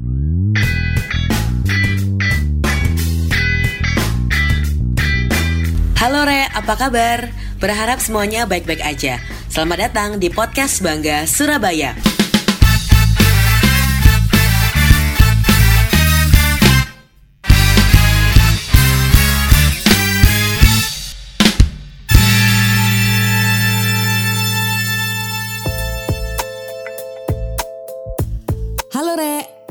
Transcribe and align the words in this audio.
Halo 0.00 0.08
Re, 6.24 6.48
apa 6.48 6.72
kabar? 6.80 7.28
Berharap 7.60 8.00
semuanya 8.00 8.48
baik-baik 8.48 8.80
aja. 8.80 9.20
Selamat 9.52 9.92
datang 9.92 10.16
di 10.16 10.32
podcast 10.32 10.80
Bangga 10.80 11.28
Surabaya. 11.28 11.92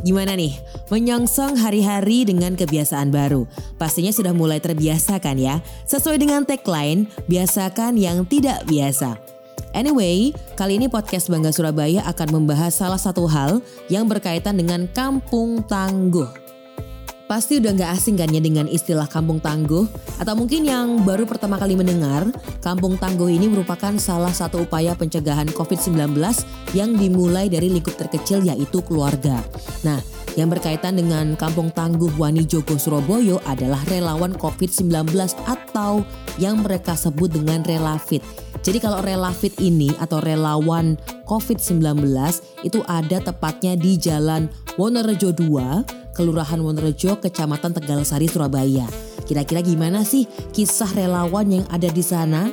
Gimana 0.10 0.34
nih? 0.34 0.57
Menyongsong 0.89 1.62
hari-hari 1.62 2.25
dengan 2.25 2.57
kebiasaan 2.57 3.14
baru. 3.14 3.46
Pastinya 3.78 4.10
sudah 4.10 4.34
mulai 4.34 4.57
terbiasa 4.57 5.21
kan 5.21 5.38
ya? 5.38 5.61
Sesuai 5.86 6.18
dengan 6.18 6.42
tagline, 6.50 7.06
biasakan 7.29 7.93
yang 7.93 8.25
tidak 8.25 8.65
biasa. 8.65 9.21
Anyway, 9.78 10.34
kali 10.57 10.82
ini 10.82 10.89
podcast 10.89 11.29
Bangga 11.29 11.54
Surabaya 11.54 12.01
akan 12.10 12.42
membahas 12.42 12.74
salah 12.74 12.98
satu 12.98 13.29
hal 13.29 13.61
yang 13.86 14.10
berkaitan 14.10 14.57
dengan 14.57 14.89
kampung 14.89 15.61
tangguh. 15.70 16.49
Pasti 17.29 17.61
udah 17.61 17.78
gak 17.78 17.93
asing 17.93 18.18
kan 18.18 18.33
ya 18.33 18.42
dengan 18.42 18.65
istilah 18.65 19.06
kampung 19.06 19.37
tangguh? 19.37 19.86
Atau 20.18 20.33
mungkin 20.33 20.65
yang 20.65 21.06
baru 21.06 21.29
pertama 21.29 21.61
kali 21.61 21.78
mendengar, 21.78 22.25
kampung 22.57 22.97
tangguh 22.97 23.29
ini 23.29 23.46
merupakan 23.46 23.93
salah 24.01 24.33
satu 24.33 24.65
upaya 24.65 24.97
pencegahan 24.97 25.46
COVID-19 25.54 26.18
yang 26.73 26.97
dimulai 26.97 27.46
dari 27.46 27.70
lingkup 27.70 27.93
terkecil 28.01 28.42
yaitu 28.42 28.82
keluarga. 28.82 29.46
Nah, 29.86 30.01
yang 30.42 30.50
berkaitan 30.50 30.97
dengan 30.97 31.37
kampung 31.37 31.70
tangguh 31.70 32.09
Wani 32.17 32.50
Jogo 32.50 32.81
Surabaya 32.81 33.38
adalah 33.45 33.78
relawan 33.94 34.34
COVID-19 34.34 35.14
atau 35.45 36.02
yang 36.42 36.66
mereka 36.66 36.98
sebut 36.98 37.30
dengan 37.30 37.61
relafit. 37.61 38.26
Jadi 38.66 38.82
kalau 38.82 39.06
relafit 39.06 39.54
ini 39.61 39.94
atau 40.02 40.17
relawan 40.17 40.98
COVID-19 41.30 42.09
itu 42.66 42.82
ada 42.89 43.22
tepatnya 43.22 43.78
di 43.78 44.02
Jalan 44.02 44.50
Wonorejo 44.82 45.30
2, 45.30 46.09
Kelurahan 46.20 46.59
Wonorejo, 46.59 47.16
Kecamatan 47.23 47.72
Tegal 47.72 48.03
Sari, 48.03 48.28
Surabaya. 48.28 48.84
Kira-kira 49.23 49.64
gimana 49.64 50.03
sih 50.03 50.28
kisah 50.52 50.92
relawan 50.92 51.48
yang 51.48 51.66
ada 51.72 51.88
di 51.88 52.03
sana? 52.03 52.52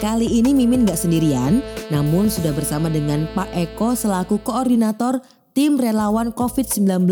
Kali 0.00 0.40
ini 0.40 0.56
Mimin 0.56 0.88
gak 0.88 0.96
sendirian, 0.96 1.60
namun 1.92 2.32
sudah 2.32 2.56
bersama 2.56 2.88
dengan 2.88 3.28
Pak 3.36 3.52
Eko 3.52 3.92
selaku 3.92 4.40
koordinator 4.40 5.20
tim 5.52 5.76
relawan 5.76 6.32
COVID-19 6.32 7.04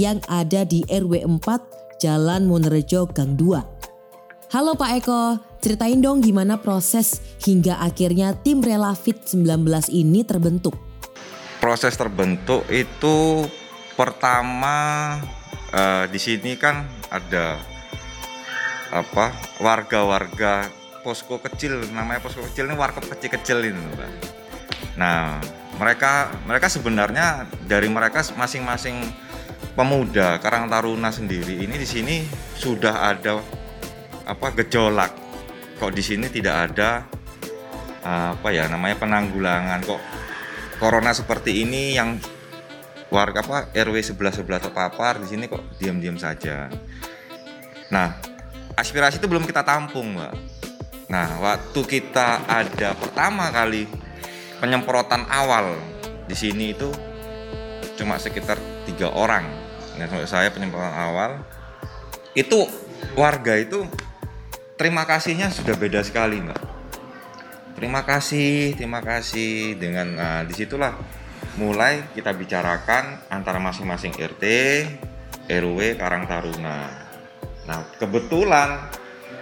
yang 0.00 0.16
ada 0.32 0.64
di 0.64 0.80
RW 0.88 1.28
4 1.28 2.00
Jalan 2.00 2.48
Wonorejo 2.48 3.04
Gang 3.12 3.36
2. 3.36 4.56
Halo 4.56 4.80
Pak 4.80 4.90
Eko, 4.96 5.36
ceritain 5.60 6.00
dong 6.00 6.24
gimana 6.24 6.56
proses 6.56 7.20
hingga 7.44 7.84
akhirnya 7.84 8.32
tim 8.32 8.64
Relafit 8.64 9.28
19 9.28 9.44
ini 9.92 10.24
terbentuk. 10.24 10.72
Proses 11.60 11.92
terbentuk 12.00 12.64
itu 12.72 13.44
pertama 14.00 14.76
uh, 15.76 16.08
di 16.08 16.16
sini 16.16 16.56
kan 16.56 16.88
ada 17.12 17.60
apa 18.88 19.28
warga-warga 19.60 20.72
posko 21.04 21.36
kecil 21.44 21.84
namanya 21.92 22.24
posko 22.24 22.40
kecil 22.48 22.72
ini 22.72 22.80
warkop 22.80 23.04
kecil-kecil 23.12 23.60
ini 23.60 23.76
mbak. 23.76 24.12
Nah 24.96 25.36
mereka 25.76 26.32
mereka 26.48 26.72
sebenarnya 26.72 27.44
dari 27.68 27.92
mereka 27.92 28.24
masing-masing 28.40 29.04
pemuda 29.76 30.40
Karang 30.40 30.72
Taruna 30.72 31.12
sendiri 31.12 31.60
ini 31.60 31.76
di 31.76 31.84
sini 31.84 32.24
sudah 32.56 33.04
ada 33.04 33.36
apa 34.24 34.48
gejolak 34.56 35.12
kok 35.76 35.92
di 35.92 36.00
sini 36.00 36.32
tidak 36.32 36.72
ada 36.72 37.04
apa 38.00 38.48
ya 38.48 38.64
namanya 38.64 38.96
penanggulangan 38.96 39.84
kok 39.84 40.00
corona 40.80 41.12
seperti 41.12 41.68
ini 41.68 41.92
yang 41.92 42.16
warga 43.10 43.42
apa 43.42 43.68
RW 43.74 43.96
sebelah 44.00 44.30
sebelah 44.30 44.62
terpapar 44.62 45.18
di 45.18 45.26
sini 45.26 45.50
kok 45.50 45.60
diam-diam 45.82 46.14
saja. 46.14 46.70
Nah, 47.90 48.14
aspirasi 48.78 49.18
itu 49.18 49.26
belum 49.26 49.44
kita 49.44 49.66
tampung, 49.66 50.14
Mbak. 50.14 50.32
Nah, 51.10 51.42
waktu 51.42 51.80
kita 51.82 52.46
ada 52.46 52.94
pertama 52.94 53.50
kali 53.50 53.90
penyemprotan 54.62 55.26
awal 55.26 55.74
di 56.30 56.38
sini 56.38 56.70
itu 56.70 56.86
cuma 57.98 58.16
sekitar 58.22 58.56
tiga 58.86 59.10
orang. 59.10 59.42
Nah, 59.98 60.06
saya 60.24 60.54
penyemprotan 60.54 60.94
awal 60.94 61.42
itu 62.38 62.62
warga 63.18 63.58
itu 63.58 63.82
terima 64.78 65.02
kasihnya 65.02 65.50
sudah 65.50 65.74
beda 65.74 66.06
sekali, 66.06 66.38
Mbak. 66.38 66.60
Terima 67.74 68.06
kasih, 68.06 68.78
terima 68.78 69.02
kasih 69.02 69.74
dengan 69.74 70.14
nah, 70.14 70.40
di 70.46 70.54
situlah 70.54 70.94
mulai 71.58 72.06
kita 72.14 72.30
bicarakan 72.30 73.26
antara 73.32 73.58
masing-masing 73.58 74.14
RT, 74.14 74.44
RW, 75.50 75.98
Karang 75.98 76.28
Taruna. 76.30 76.86
Nah, 77.66 77.82
kebetulan 77.98 78.90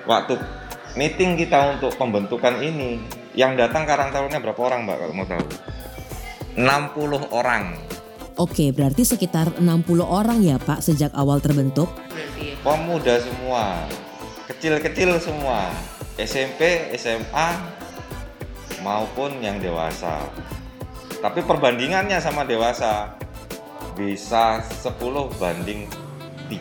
waktu 0.08 0.40
meeting 0.96 1.36
kita 1.36 1.76
untuk 1.76 1.92
pembentukan 2.00 2.56
ini, 2.64 3.02
yang 3.36 3.58
datang 3.58 3.84
Karang 3.84 4.08
Taruna 4.08 4.40
berapa 4.40 4.60
orang 4.62 4.88
Mbak 4.88 4.96
kalau 4.96 5.14
mau 5.14 5.26
tahu? 5.28 5.44
60 6.58 7.28
orang. 7.30 7.76
Oke, 8.38 8.70
berarti 8.70 9.02
sekitar 9.02 9.58
60 9.58 10.02
orang 10.02 10.38
ya 10.42 10.62
Pak 10.62 10.78
sejak 10.82 11.10
awal 11.14 11.42
terbentuk? 11.42 11.90
Pemuda 12.62 13.18
semua, 13.18 13.86
kecil-kecil 14.46 15.18
semua, 15.18 15.70
SMP, 16.18 16.90
SMA, 16.98 17.48
maupun 18.82 19.38
yang 19.42 19.58
dewasa 19.58 20.22
tapi 21.18 21.42
perbandingannya 21.42 22.22
sama 22.22 22.46
dewasa 22.46 23.18
bisa 23.98 24.62
10 24.62 24.94
banding 25.42 25.90
3 26.46 26.54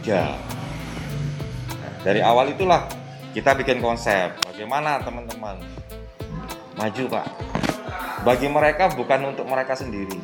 nah, 1.78 1.94
dari 2.02 2.22
awal 2.26 2.50
itulah 2.50 2.90
kita 3.38 3.54
bikin 3.54 3.78
konsep. 3.78 4.34
Bagaimana 4.50 4.98
teman-teman 5.06 5.62
maju 6.74 7.04
pak? 7.06 7.26
Bagi 8.26 8.50
mereka 8.50 8.90
bukan 8.98 9.30
untuk 9.30 9.46
mereka 9.46 9.78
sendiri 9.78 10.18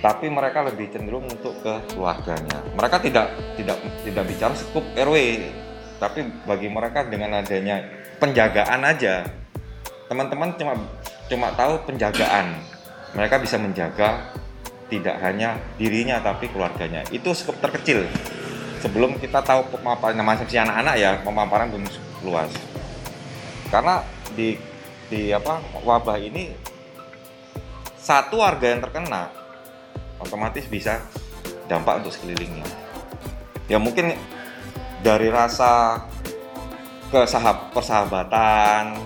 tapi 0.00 0.28
mereka 0.32 0.64
lebih 0.64 0.92
cenderung 0.92 1.28
untuk 1.28 1.60
ke 1.60 1.74
keluarganya. 1.92 2.64
Mereka 2.72 3.04
tidak 3.04 3.36
tidak 3.60 3.76
tidak 4.00 4.24
bicara 4.24 4.54
skup 4.56 4.84
RW 4.96 5.16
tapi 6.00 6.24
bagi 6.48 6.72
mereka 6.72 7.04
dengan 7.04 7.44
adanya 7.44 7.84
penjagaan 8.16 8.80
aja. 8.80 9.28
Teman-teman 10.08 10.56
cuma 10.56 10.72
cuma 11.28 11.48
tahu 11.52 11.84
penjagaan 11.84 12.75
mereka 13.16 13.40
bisa 13.40 13.56
menjaga 13.56 14.36
tidak 14.86 15.18
hanya 15.24 15.58
dirinya 15.80 16.20
tapi 16.22 16.52
keluarganya. 16.52 17.02
Itu 17.10 17.32
skop 17.32 17.58
terkecil. 17.58 18.06
Sebelum 18.84 19.18
kita 19.18 19.42
tahu 19.42 19.66
pemaparan 19.72 20.14
nama 20.14 20.36
si 20.38 20.54
anak-anak 20.54 20.94
ya, 21.00 21.10
pemaparan 21.24 21.72
belum 21.72 21.88
luas. 22.22 22.52
Karena 23.72 24.04
di 24.36 24.54
di 25.08 25.32
apa 25.32 25.58
wabah 25.82 26.18
ini 26.20 26.52
satu 27.96 28.38
warga 28.38 28.70
yang 28.70 28.84
terkena 28.84 29.32
otomatis 30.22 30.68
bisa 30.70 31.02
dampak 31.66 32.04
untuk 32.04 32.14
sekelilingnya. 32.14 32.68
Ya 33.66 33.82
mungkin 33.82 34.14
dari 35.02 35.32
rasa 35.32 36.04
kesahab 37.10 37.70
persahabatan 37.74 38.98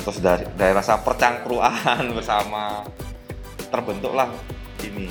terus 0.00 0.18
dari, 0.24 0.44
dari 0.56 0.72
rasa 0.72 1.00
percangkruan 1.00 2.10
bersama 2.16 2.84
terbentuklah 3.70 4.28
ini 4.84 5.06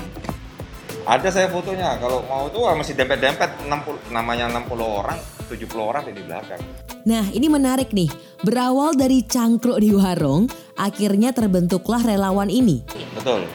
ada 1.08 1.28
saya 1.32 1.48
fotonya 1.48 1.96
kalau 1.96 2.22
mau 2.28 2.46
itu 2.46 2.60
masih 2.60 2.94
dempet-dempet 2.94 3.66
60 3.66 4.12
namanya 4.12 4.52
60 4.52 4.76
orang 4.78 5.18
70 5.48 5.66
orang 5.80 6.02
di 6.06 6.22
belakang 6.22 6.62
Nah 7.00 7.24
ini 7.32 7.48
menarik 7.48 7.96
nih, 7.96 8.12
berawal 8.44 8.92
dari 8.92 9.24
cangkruk 9.24 9.80
di 9.80 9.88
warung, 9.96 10.44
akhirnya 10.76 11.32
terbentuklah 11.32 12.04
relawan 12.04 12.52
ini. 12.52 12.84
Betul. 13.16 13.48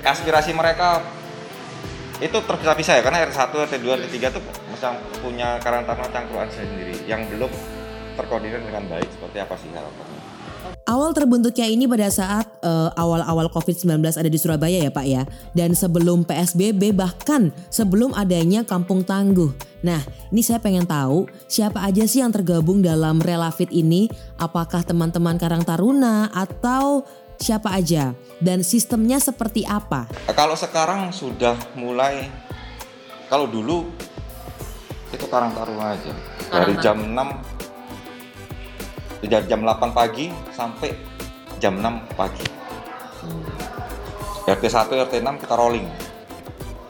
Aspirasi 0.00 0.56
mereka 0.56 1.04
itu 2.24 2.32
terpisah-pisah 2.32 3.00
ya, 3.00 3.02
karena 3.04 3.20
R1, 3.28 3.52
R2, 3.52 3.84
R3 4.08 4.16
itu 4.16 4.40
punya 5.20 5.60
karantina 5.60 6.08
cangkruan 6.08 6.48
sendiri 6.48 7.04
yang 7.04 7.24
belum 7.28 7.52
terkoordinir 8.16 8.64
dengan 8.64 8.84
baik 8.88 9.08
seperti 9.12 9.36
apa 9.44 9.54
sih 9.60 9.68
harapannya. 9.72 10.20
Awal 10.84 11.16
terbentuknya 11.16 11.64
ini 11.64 11.88
pada 11.88 12.12
saat 12.12 12.44
uh, 12.60 12.92
awal-awal 13.00 13.48
COVID-19 13.48 14.04
ada 14.04 14.28
di 14.28 14.36
Surabaya 14.36 14.84
ya 14.84 14.92
Pak 14.92 15.06
ya. 15.08 15.24
Dan 15.56 15.72
sebelum 15.72 16.28
PSBB 16.28 16.92
bahkan 16.92 17.56
sebelum 17.72 18.12
adanya 18.12 18.68
Kampung 18.68 19.00
Tangguh. 19.00 19.48
Nah 19.80 20.04
ini 20.28 20.44
saya 20.44 20.60
pengen 20.60 20.84
tahu 20.84 21.24
siapa 21.48 21.80
aja 21.80 22.04
sih 22.04 22.20
yang 22.20 22.36
tergabung 22.36 22.84
dalam 22.84 23.16
Relafit 23.16 23.72
ini. 23.72 24.12
Apakah 24.36 24.84
teman-teman 24.84 25.40
Karang 25.40 25.64
Taruna 25.64 26.28
atau 26.36 27.08
siapa 27.40 27.72
aja 27.72 28.12
dan 28.44 28.60
sistemnya 28.60 29.16
seperti 29.16 29.64
apa? 29.64 30.04
Kalau 30.36 30.52
sekarang 30.52 31.08
sudah 31.16 31.56
mulai 31.80 32.28
kalau 33.32 33.48
dulu 33.48 33.88
itu 35.16 35.24
Karang 35.32 35.56
Taruna 35.56 35.96
aja. 35.96 36.12
Dari 36.52 36.76
jam 36.84 37.00
6 37.00 37.72
dari 39.28 39.46
jam 39.48 39.60
8 39.62 39.90
pagi 39.94 40.28
sampai 40.52 40.90
jam 41.58 41.80
6 41.80 42.18
pagi. 42.18 42.46
RT 44.44 44.64
1 44.68 44.92
RT 45.08 45.14
6 45.24 45.42
kita 45.42 45.54
rolling. 45.56 45.88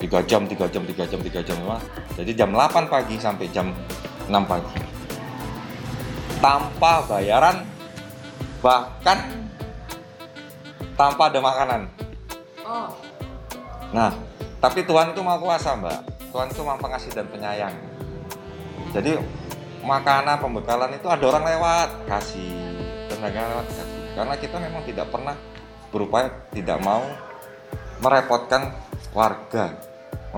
3 0.03 0.29
jam, 0.29 0.43
3 0.45 0.69
jam, 0.69 0.83
3 0.83 1.07
jam, 1.07 1.21
3 1.23 1.41
jam. 1.47 1.57
Jadi 2.19 2.31
jam 2.35 2.51
8 2.51 2.91
pagi 2.91 3.17
sampai 3.17 3.47
jam 3.55 3.71
6 4.27 4.45
pagi. 4.45 4.81
Tanpa 6.43 7.07
bayaran 7.09 7.65
bahkan 8.61 9.45
tanpa 10.97 11.29
ada 11.31 11.41
makanan. 11.41 11.81
Oh. 12.65 12.89
Nah, 13.93 14.11
tapi 14.59 14.83
Tuhan 14.83 15.13
itu 15.15 15.21
mau 15.23 15.39
kuasa, 15.39 15.77
Mbak. 15.77 15.99
Tuhan 16.35 16.49
itu 16.51 16.63
mau 16.67 16.75
pengasih 16.81 17.15
dan 17.15 17.29
penyayang. 17.31 17.75
Jadi 18.91 19.19
makanan 19.85 20.41
pembekalan 20.41 20.97
itu 20.97 21.07
ada 21.07 21.25
orang 21.29 21.45
lewat 21.45 21.89
kasih 22.09 22.75
tenaga 23.13 23.53
lewat 23.53 23.67
kasih. 23.69 23.87
Karena 24.17 24.35
kita 24.41 24.57
memang 24.59 24.83
tidak 24.89 25.07
pernah 25.13 25.37
berupaya 25.93 26.33
tidak 26.51 26.79
mau 26.81 27.05
merepotkan 28.01 28.75
warga 29.13 29.77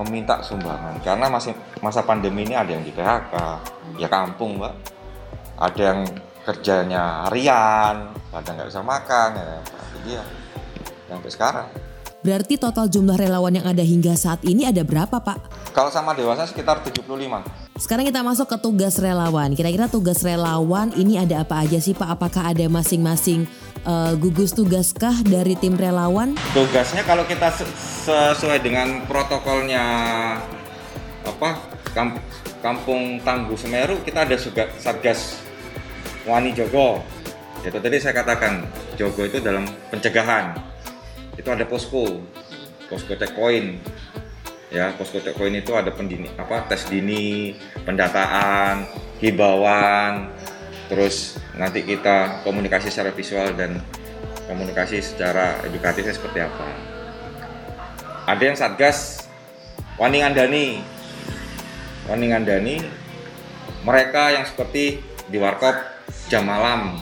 meminta 0.03 0.43
sumbangan. 0.45 1.01
Karena 1.01 1.31
masih 1.31 1.55
masa 1.81 2.03
pandemi 2.05 2.45
ini 2.45 2.53
ada 2.53 2.69
yang 2.69 2.83
di 2.83 2.91
PHK 2.93 3.33
ya 3.97 4.11
kampung 4.11 4.59
mbak. 4.61 4.75
Ada 5.57 5.81
yang 5.81 5.99
kerjanya 6.45 7.25
harian 7.25 8.13
kadang 8.29 8.53
nggak 8.61 8.69
bisa 8.69 8.81
makan 8.85 9.29
ya. 9.33 9.57
Jadi 9.97 10.09
ya 10.13 10.23
sampai 11.09 11.31
sekarang. 11.31 11.67
Berarti 12.21 12.59
total 12.59 12.91
jumlah 12.91 13.15
relawan 13.15 13.55
yang 13.55 13.67
ada 13.69 13.85
hingga 13.85 14.17
saat 14.17 14.43
ini 14.43 14.67
ada 14.67 14.83
berapa 14.83 15.21
Pak? 15.21 15.71
Kalau 15.71 15.87
sama 15.93 16.11
dewasa 16.11 16.49
sekitar 16.49 16.81
75. 16.83 17.66
Sekarang 17.77 18.09
kita 18.09 18.25
masuk 18.25 18.49
ke 18.49 18.57
tugas 18.57 18.97
relawan. 18.97 19.53
Kira-kira 19.53 19.85
tugas 19.85 20.25
relawan 20.25 20.89
ini 20.97 21.21
ada 21.21 21.45
apa 21.45 21.61
aja 21.61 21.77
sih 21.77 21.93
Pak? 21.93 22.09
Apakah 22.17 22.49
ada 22.49 22.65
masing-masing 22.65 23.45
uh, 23.85 24.17
gugus 24.17 24.49
tugaskah 24.49 25.13
dari 25.21 25.53
tim 25.53 25.77
relawan? 25.77 26.33
Tugasnya 26.57 27.05
kalau 27.05 27.21
kita 27.29 27.53
sesuai 27.53 28.65
dengan 28.65 29.05
protokolnya 29.05 29.85
apa 31.21 31.49
Kampung 32.65 33.21
Tangguh 33.21 33.53
Semeru 33.53 34.01
kita 34.01 34.25
ada 34.25 34.33
juga 34.41 34.73
Satgas 34.81 35.37
Wani 36.25 36.57
Jogo. 36.57 37.05
Itu 37.61 37.77
tadi 37.77 38.01
saya 38.01 38.17
katakan 38.17 38.65
Jogo 38.97 39.21
itu 39.21 39.37
dalam 39.37 39.69
pencegahan 39.93 40.57
itu 41.37 41.45
ada 41.45 41.61
posko 41.69 42.25
posko 42.89 43.13
checkpoint 43.13 43.77
ya 44.67 44.91
posko 44.99 45.23
checkpoint 45.23 45.63
itu 45.63 45.71
ada 45.71 45.95
pendini 45.95 46.27
apa 46.35 46.67
tes 46.67 46.91
dini 46.91 47.55
pendataan 47.87 48.83
hibauan 49.23 50.27
terus 50.91 51.39
nanti 51.55 51.83
kita 51.83 52.43
komunikasi 52.43 52.91
secara 52.91 53.11
visual 53.11 53.55
dan 53.55 53.79
komunikasi 54.47 55.03
secara 55.03 55.59
edukatifnya 55.67 56.15
seperti 56.15 56.39
apa. 56.39 56.67
Ada 58.27 58.43
yang 58.43 58.57
satgas 58.57 59.27
waningan 59.99 60.31
dani 60.31 60.79
waningan 62.07 62.47
dani 62.47 62.79
mereka 63.83 64.31
yang 64.31 64.47
seperti 64.47 65.03
di 65.27 65.37
warkop 65.37 65.75
jam 66.31 66.47
malam. 66.47 66.99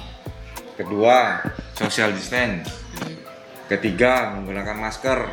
Kedua 0.75 1.39
social 1.77 2.11
distance. 2.11 2.67
Ketiga 3.69 4.33
menggunakan 4.37 4.77
masker 4.77 5.29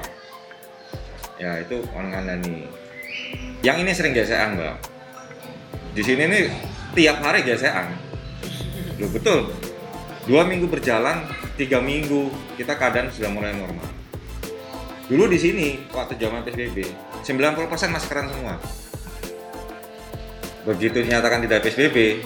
ya 1.43 1.59
itu 1.59 1.83
orang 1.99 2.39
nih. 2.39 2.71
Yang 3.67 3.77
ini 3.83 3.91
sering 3.91 4.13
gesekan 4.15 4.55
mbak. 4.55 4.79
Di 5.99 6.03
sini 6.07 6.31
nih 6.31 6.47
tiap 6.95 7.19
hari 7.19 7.43
gesekan. 7.43 7.91
Loh, 9.03 9.11
betul. 9.11 9.51
Dua 10.31 10.47
minggu 10.47 10.71
berjalan 10.71 11.27
tiga 11.59 11.83
minggu 11.83 12.31
kita 12.55 12.79
keadaan 12.79 13.11
sudah 13.11 13.31
mulai 13.35 13.51
normal. 13.59 13.91
Dulu 15.11 15.27
di 15.27 15.39
sini 15.39 15.67
waktu 15.91 16.15
zaman 16.15 16.47
psbb 16.47 16.79
90% 17.27 17.91
maskeran 17.91 18.31
semua. 18.31 18.55
Begitu 20.63 21.03
dinyatakan 21.03 21.43
tidak 21.43 21.67
psbb 21.67 22.23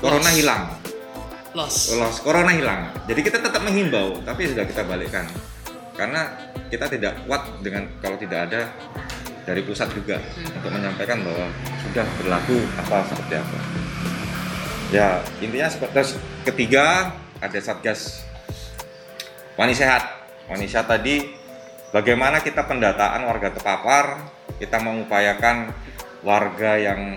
corona 0.00 0.32
hilang. 0.32 0.80
Loss. 1.52 1.92
Loss, 1.94 2.24
corona 2.24 2.50
hilang. 2.56 2.88
Jadi 3.04 3.20
kita 3.20 3.38
tetap 3.38 3.62
menghimbau, 3.62 4.18
tapi 4.26 4.48
sudah 4.48 4.64
kita 4.66 4.82
balikkan. 4.88 5.28
Karena 5.94 6.53
kita 6.74 6.90
tidak 6.90 7.14
kuat 7.22 7.62
dengan 7.62 7.86
kalau 8.02 8.18
tidak 8.18 8.50
ada 8.50 8.66
dari 9.46 9.62
pusat 9.62 9.86
juga 9.94 10.18
hmm. 10.18 10.58
untuk 10.58 10.70
menyampaikan 10.74 11.22
bahwa 11.22 11.46
sudah 11.86 12.06
berlaku 12.18 12.58
apa 12.82 12.96
seperti 13.06 13.34
apa. 13.38 13.58
Ya 14.90 15.08
intinya 15.38 15.70
seperti 15.70 16.18
ketiga 16.42 17.14
ada 17.38 17.58
satgas 17.62 18.26
wani 19.54 19.70
sehat. 19.70 20.26
Wani 20.50 20.66
sehat 20.66 20.90
tadi 20.90 21.30
bagaimana 21.94 22.42
kita 22.42 22.66
pendataan 22.66 23.22
warga 23.24 23.54
terpapar, 23.54 24.26
kita 24.58 24.82
mengupayakan 24.82 25.70
warga 26.26 26.74
yang 26.76 27.14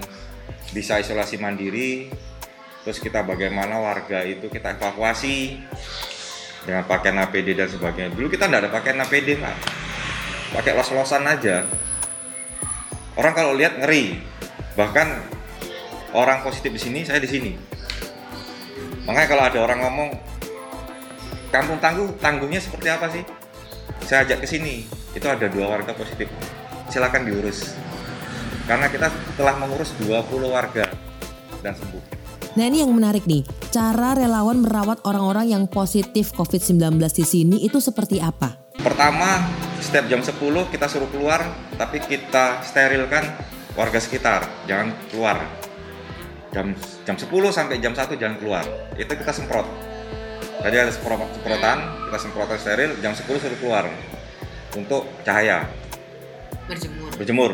bisa 0.69 1.01
isolasi 1.01 1.41
mandiri 1.41 2.11
terus 2.83 3.03
kita 3.03 3.19
bagaimana 3.19 3.83
warga 3.83 4.23
itu 4.23 4.47
kita 4.47 4.79
evakuasi 4.79 5.59
dengan 6.67 6.83
pakaian 6.83 7.15
APD 7.23 7.55
dan 7.55 7.71
sebagainya. 7.71 8.11
Dulu 8.11 8.27
kita 8.27 8.51
tidak 8.51 8.67
ada 8.67 8.69
pakaian 8.75 8.99
APD 8.99 9.39
pak. 9.39 9.55
Pakai 10.51 10.75
los-losan 10.75 11.23
aja. 11.23 11.63
Orang 13.15 13.31
kalau 13.31 13.55
lihat 13.55 13.79
ngeri. 13.79 14.19
Bahkan 14.75 15.07
orang 16.11 16.43
positif 16.43 16.75
di 16.75 16.81
sini 16.83 16.99
saya 17.07 17.23
di 17.23 17.31
sini. 17.31 17.55
Makanya 19.07 19.27
kalau 19.31 19.43
ada 19.47 19.59
orang 19.63 19.79
ngomong 19.87 20.09
kampung 21.47 21.79
tangguh 21.79 22.11
tanggungnya 22.19 22.59
seperti 22.59 22.91
apa 22.91 23.07
sih? 23.15 23.23
Saya 24.03 24.27
ajak 24.27 24.43
ke 24.43 24.47
sini. 24.51 24.83
Itu 25.15 25.31
ada 25.31 25.47
dua 25.47 25.71
warga 25.71 25.95
positif. 25.95 26.27
Silakan 26.91 27.23
diurus. 27.23 27.79
Karena 28.67 28.91
kita 28.91 29.07
telah 29.39 29.55
mengurus 29.55 29.95
20 30.03 30.27
warga 30.51 30.91
dan 31.63 31.71
sembuh 31.71 32.16
Nah 32.57 32.73
ini 32.73 32.81
yang 32.81 32.89
menarik 32.89 33.29
nih, 33.29 33.45
cara 33.69 34.17
relawan 34.17 34.65
merawat 34.65 35.05
orang-orang 35.05 35.53
yang 35.53 35.69
positif 35.69 36.33
COVID-19 36.33 36.97
di 37.13 37.21
sini 37.21 37.57
itu 37.61 37.77
seperti 37.77 38.17
apa? 38.17 38.73
Pertama, 38.81 39.45
setiap 39.77 40.09
jam 40.09 40.25
10 40.25 40.41
kita 40.73 40.89
suruh 40.89 41.05
keluar, 41.13 41.45
tapi 41.77 42.01
kita 42.01 42.65
sterilkan 42.65 43.29
warga 43.77 44.01
sekitar, 44.01 44.49
jangan 44.65 44.89
keluar. 45.13 45.37
Jam 46.49 46.73
jam 47.05 47.13
10 47.13 47.29
sampai 47.53 47.77
jam 47.77 47.93
1 47.93 48.17
jangan 48.17 48.41
keluar. 48.41 48.65
Itu 48.97 49.13
kita 49.13 49.29
semprot. 49.37 49.69
Tadi 50.57 50.75
ada 50.81 50.89
semprotan, 50.89 52.09
kita 52.09 52.17
semprotan 52.17 52.57
steril, 52.57 52.97
jam 53.05 53.13
10 53.13 53.37
suruh 53.37 53.59
keluar 53.61 53.85
untuk 54.73 55.05
cahaya. 55.21 55.69
Berjemur. 56.65 57.09
Berjemur. 57.21 57.51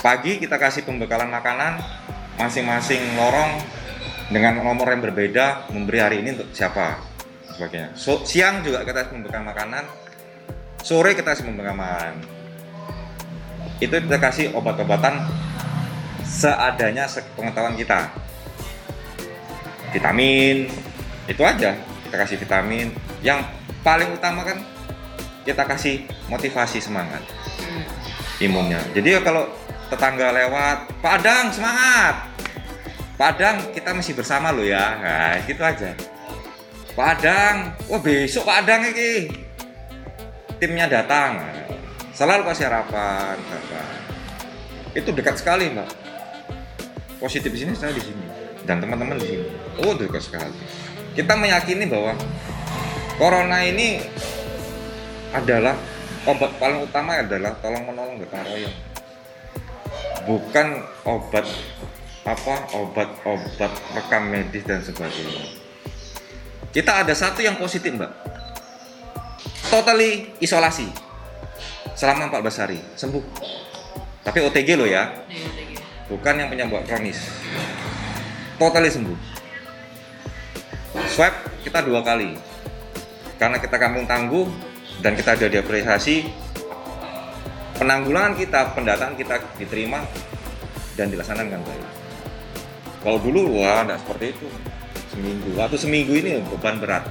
Pagi 0.00 0.40
kita 0.40 0.56
kasih 0.56 0.88
pembekalan 0.88 1.28
makanan, 1.28 1.84
masing-masing 2.38 3.02
lorong 3.14 3.62
dengan 4.32 4.58
nomor 4.64 4.90
yang 4.90 5.02
berbeda 5.04 5.70
memberi 5.70 5.98
hari 6.00 6.16
ini 6.24 6.40
untuk 6.40 6.48
siapa 6.56 6.98
sebagainya. 7.54 7.94
So, 7.94 8.24
siang 8.26 8.64
juga 8.66 8.82
kita 8.82 9.12
memberikan 9.14 9.46
makanan, 9.46 9.84
sore 10.82 11.14
kita 11.14 11.36
kasih 11.36 11.46
memberikan 11.46 11.78
makanan. 11.78 12.14
Itu 13.78 13.94
kita 14.00 14.18
kasih 14.18 14.46
obat-obatan 14.56 15.22
seadanya 16.24 17.06
pengetahuan 17.36 17.78
kita. 17.78 18.10
Vitamin, 19.94 20.66
itu 21.30 21.42
aja 21.46 21.78
kita 22.08 22.16
kasih 22.18 22.36
vitamin. 22.42 22.90
Yang 23.22 23.46
paling 23.86 24.10
utama 24.10 24.42
kan 24.42 24.58
kita 25.44 25.62
kasih 25.68 26.08
motivasi 26.26 26.80
semangat 26.80 27.22
hmm. 27.60 27.84
imunnya. 28.42 28.80
Jadi 28.96 29.20
kalau 29.22 29.46
tetangga 29.88 30.32
lewat 30.32 30.78
Padang 31.04 31.52
semangat. 31.52 32.32
Padang 33.14 33.62
kita 33.70 33.94
masih 33.94 34.16
bersama 34.16 34.50
lo 34.50 34.64
ya. 34.64 34.98
Nah, 34.98 35.34
gitu 35.44 35.62
aja. 35.62 35.94
Padang 36.94 37.74
wah 37.90 38.00
besok 38.00 38.46
Padang 38.46 38.86
ini 38.90 39.30
timnya 40.58 40.86
datang. 40.88 41.42
Selalu 42.14 42.46
kasih 42.46 42.70
harapan 42.70 43.36
itu 44.94 45.10
dekat 45.10 45.42
sekali 45.42 45.74
mbak. 45.74 45.90
Positif 47.18 47.50
di 47.50 47.66
sini 47.66 47.74
saya 47.74 47.90
di 47.90 48.02
sini. 48.02 48.24
Dan 48.62 48.78
teman-teman 48.78 49.18
di 49.18 49.26
sini. 49.26 49.46
Oh 49.82 49.92
dekat 49.98 50.22
sekali. 50.22 50.54
Kita 51.18 51.34
meyakini 51.34 51.86
bahwa 51.90 52.14
corona 53.18 53.62
ini 53.66 54.02
adalah 55.34 55.74
obat 56.30 56.54
paling 56.62 56.86
utama 56.86 57.18
adalah 57.18 57.52
tolong 57.58 57.90
menolong 57.90 58.22
gotong 58.22 58.42
royong 58.46 58.93
bukan 60.24 60.82
obat 61.04 61.46
apa 62.24 62.54
obat-obat 62.72 63.72
rekam 63.92 64.32
medis 64.32 64.64
dan 64.64 64.80
sebagainya. 64.80 65.44
Kita 66.72 67.04
ada 67.04 67.12
satu 67.12 67.44
yang 67.44 67.60
positif 67.60 67.92
mbak. 67.94 68.10
Totally 69.68 70.32
isolasi. 70.40 70.88
Selama 71.94 72.32
14 72.32 72.62
hari. 72.64 72.78
Sembuh. 72.98 73.22
Tapi 74.24 74.38
OTG 74.42 74.74
loh 74.74 74.88
ya. 74.88 75.12
Bukan 76.10 76.34
yang 76.34 76.48
penyebab 76.50 76.82
kronis. 76.88 77.30
Totally 78.58 78.90
sembuh. 78.90 79.18
Swab 81.12 81.34
kita 81.62 81.84
dua 81.84 82.02
kali. 82.02 82.34
Karena 83.38 83.60
kita 83.60 83.76
kampung 83.78 84.08
tangguh 84.08 84.48
dan 85.04 85.14
kita 85.14 85.36
ada 85.36 85.46
diapresiasi 85.46 86.43
penanggulangan 87.76 88.34
kita 88.38 88.74
pendataan 88.74 89.14
kita 89.18 89.42
diterima 89.58 90.02
dan 90.94 91.10
dilaksanakan 91.10 91.60
baik 91.62 92.04
kalau 93.04 93.20
dulu 93.20 93.60
wah 93.60 93.84
tidak 93.84 94.00
seperti 94.00 94.26
itu. 94.32 94.48
Seminggu 95.12 95.48
waktu 95.60 95.76
seminggu 95.76 96.12
ini 96.16 96.40
beban 96.40 96.80
berat. 96.80 97.04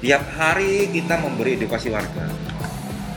Tiap 0.00 0.24
hari 0.32 0.88
kita 0.88 1.20
memberi 1.20 1.60
edukasi 1.60 1.92
warga. 1.92 2.24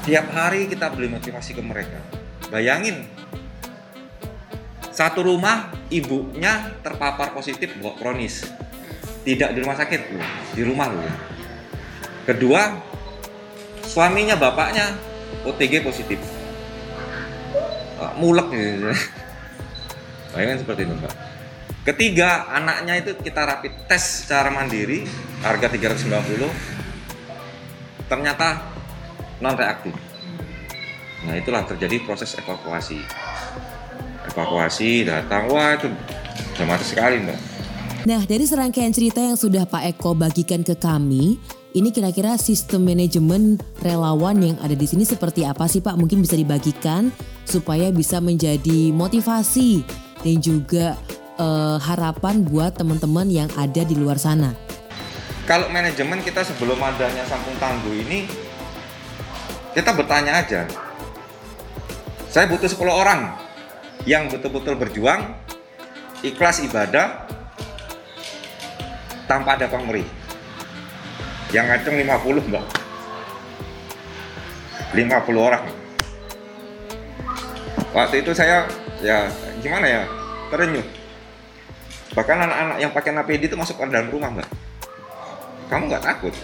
Tiap 0.04 0.28
hari 0.36 0.68
kita 0.68 0.92
beli 0.92 1.08
motivasi 1.08 1.56
ke 1.56 1.64
mereka. 1.64 2.04
Bayangin 2.52 3.08
satu 4.92 5.24
rumah 5.24 5.72
ibunya 5.88 6.76
terpapar 6.84 7.32
positif 7.32 7.72
buat 7.80 7.96
kronis. 7.96 8.44
Tidak 9.24 9.56
di 9.56 9.64
rumah 9.64 9.80
sakit 9.80 10.02
loh. 10.12 10.28
Di 10.52 10.62
rumah 10.68 10.92
loh. 10.92 11.16
Kedua 12.28 12.76
suaminya 13.88 14.36
bapaknya 14.36 15.00
OTG 15.48 15.80
positif 15.80 16.20
mulek 18.18 18.48
gitu 18.54 18.92
bayangin 20.34 20.58
seperti 20.64 20.84
itu 20.88 20.96
mbak 20.98 21.14
Ketiga, 21.82 22.46
anaknya 22.46 23.02
itu 23.02 23.18
kita 23.18 23.42
rapid 23.42 23.90
tes 23.90 24.22
secara 24.22 24.54
mandiri, 24.54 25.02
harga 25.42 25.66
390. 25.66 26.46
Ternyata 28.06 28.70
non 29.42 29.58
reaktif. 29.58 29.98
Nah, 31.26 31.34
itulah 31.42 31.66
terjadi 31.66 31.98
proses 32.06 32.38
evakuasi. 32.38 33.02
Evakuasi 34.30 35.10
datang, 35.10 35.50
wah 35.50 35.74
itu 35.74 35.90
dramatis 36.54 36.94
sekali, 36.94 37.18
Mbak. 37.26 37.40
Nah, 38.06 38.22
dari 38.30 38.46
serangkaian 38.46 38.94
cerita 38.94 39.18
yang 39.18 39.34
sudah 39.34 39.66
Pak 39.66 39.98
Eko 39.98 40.14
bagikan 40.14 40.62
ke 40.62 40.78
kami, 40.78 41.42
ini 41.72 41.90
kira-kira 41.96 42.36
sistem 42.36 42.84
manajemen 42.84 43.56
relawan 43.80 44.36
yang 44.44 44.58
ada 44.60 44.76
di 44.76 44.84
sini 44.84 45.08
seperti 45.08 45.48
apa 45.48 45.72
sih 45.72 45.80
Pak? 45.80 45.96
Mungkin 45.96 46.20
bisa 46.20 46.36
dibagikan 46.36 47.16
supaya 47.48 47.88
bisa 47.96 48.20
menjadi 48.20 48.92
motivasi 48.92 49.88
dan 50.20 50.36
juga 50.44 51.00
uh, 51.40 51.80
harapan 51.80 52.44
buat 52.44 52.76
teman-teman 52.76 53.32
yang 53.32 53.50
ada 53.56 53.88
di 53.88 53.96
luar 53.96 54.20
sana? 54.20 54.52
Kalau 55.48 55.72
manajemen 55.72 56.20
kita 56.22 56.44
sebelum 56.44 56.76
adanya 56.80 57.24
Sampung 57.24 57.56
Tangguh 57.56 57.96
ini, 58.04 58.28
kita 59.72 59.96
bertanya 59.96 60.44
aja. 60.44 60.68
Saya 62.32 62.48
butuh 62.48 62.68
10 62.68 62.84
orang 62.88 63.36
yang 64.08 64.28
betul-betul 64.28 64.76
berjuang, 64.76 65.36
ikhlas 66.24 66.64
ibadah, 66.64 67.28
tanpa 69.28 69.56
ada 69.60 69.68
pamrih. 69.68 70.21
Yang 71.52 71.66
ngacung 71.68 71.96
50 72.00 72.50
mbak. 72.52 72.66
50 74.96 75.48
orang. 75.48 75.64
Waktu 77.92 78.24
itu 78.24 78.32
saya 78.32 78.68
ya 79.04 79.28
gimana 79.60 79.86
ya 79.88 80.04
terenyuh. 80.48 80.84
Bahkan 82.12 82.38
anak-anak 82.48 82.78
yang 82.80 82.92
pakai 82.92 83.12
APD 83.16 83.52
itu 83.52 83.56
masuk 83.60 83.80
ke 83.80 83.88
dalam 83.92 84.12
rumah 84.12 84.32
mbak. 84.32 84.48
Kamu 85.68 85.88
nggak 85.88 86.04
takut? 86.04 86.36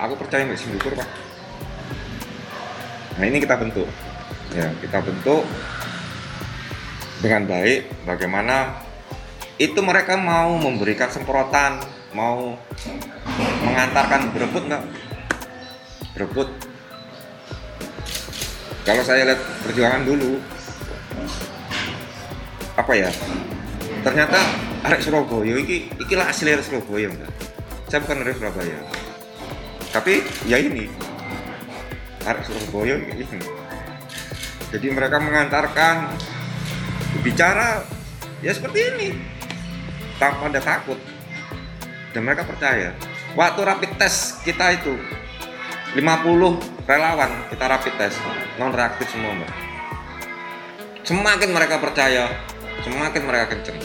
Aku 0.00 0.14
percaya 0.16 0.46
nggak 0.48 0.56
sih 0.56 0.72
pak 0.74 1.30
nah 3.20 3.28
ini 3.28 3.36
kita 3.36 3.60
bentuk. 3.60 3.84
Ya 4.56 4.72
kita 4.80 5.04
bentuk 5.04 5.44
dengan 7.20 7.44
baik 7.44 8.08
bagaimana 8.08 8.80
itu 9.60 9.76
mereka 9.84 10.16
mau 10.16 10.56
memberikan 10.56 11.12
semprotan 11.12 11.84
mau 12.16 12.58
mengantarkan 13.64 14.34
berebut 14.34 14.62
nggak? 14.66 14.84
Berebut. 16.18 16.48
Kalau 18.86 19.02
saya 19.04 19.28
lihat 19.28 19.40
perjuangan 19.66 20.02
dulu 20.02 20.40
apa 22.74 22.92
ya? 22.96 23.10
Ternyata 24.00 24.38
arek 24.88 25.04
Surabaya 25.04 25.54
iki 25.60 25.92
ikilah 26.00 26.32
asli 26.32 26.56
arek 26.56 26.64
Surabaya 26.64 27.12
enggak 27.12 27.32
saya 27.90 28.06
bukan 28.06 28.22
dari 28.22 28.34
Surabaya. 28.38 28.78
Tapi 29.90 30.14
ya 30.46 30.62
ini. 30.62 30.86
Arek 32.22 32.46
Surabaya 32.46 33.02
ini. 33.02 33.26
Jadi 34.70 34.86
mereka 34.94 35.18
mengantarkan 35.18 36.14
bicara 37.26 37.82
ya 38.46 38.54
seperti 38.54 38.78
ini. 38.94 39.08
Tanpa 40.22 40.54
ada 40.54 40.62
takut 40.62 41.02
dan 42.10 42.26
mereka 42.26 42.42
percaya 42.42 42.90
waktu 43.38 43.60
rapid 43.62 43.92
test 43.98 44.42
kita 44.42 44.74
itu 44.74 44.94
50 45.94 46.86
relawan 46.86 47.30
kita 47.50 47.64
rapid 47.66 47.94
test. 47.98 48.18
Non 48.58 48.70
reaktif 48.70 49.10
semua 49.10 49.34
mbak. 49.34 49.50
Semakin 51.02 51.50
mereka 51.50 51.82
percaya 51.82 52.30
semakin 52.86 53.22
mereka 53.26 53.46
kenceng. 53.54 53.78